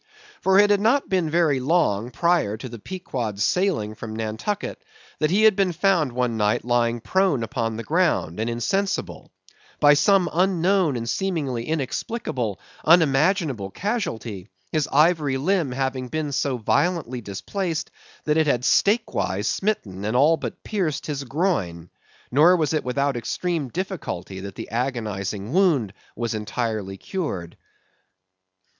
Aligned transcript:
For 0.41 0.57
it 0.57 0.71
had 0.71 0.81
not 0.81 1.09
been 1.09 1.29
very 1.29 1.59
long 1.59 2.09
prior 2.09 2.57
to 2.57 2.67
the 2.67 2.79
Pequod's 2.79 3.43
sailing 3.43 3.93
from 3.93 4.15
Nantucket, 4.15 4.83
that 5.19 5.29
he 5.29 5.43
had 5.43 5.55
been 5.55 5.73
found 5.73 6.11
one 6.13 6.37
night 6.37 6.65
lying 6.65 7.01
prone 7.01 7.43
upon 7.43 7.77
the 7.77 7.83
ground, 7.83 8.39
and 8.39 8.49
insensible; 8.49 9.31
by 9.79 9.93
some 9.93 10.27
unknown, 10.33 10.95
and 10.97 11.07
seemingly 11.07 11.65
inexplicable, 11.65 12.59
unimaginable 12.83 13.69
casualty, 13.69 14.49
his 14.71 14.87
ivory 14.91 15.37
limb 15.37 15.71
having 15.71 16.07
been 16.07 16.31
so 16.31 16.57
violently 16.57 17.21
displaced, 17.21 17.91
that 18.23 18.37
it 18.37 18.47
had 18.47 18.65
stake 18.65 19.13
wise 19.13 19.47
smitten, 19.47 20.03
and 20.03 20.15
all 20.17 20.35
but 20.35 20.63
pierced 20.63 21.05
his 21.05 21.23
groin; 21.25 21.91
nor 22.31 22.55
was 22.57 22.73
it 22.73 22.83
without 22.83 23.15
extreme 23.15 23.69
difficulty 23.69 24.39
that 24.39 24.55
the 24.55 24.71
agonizing 24.71 25.53
wound 25.53 25.93
was 26.15 26.33
entirely 26.33 26.97
cured. 26.97 27.55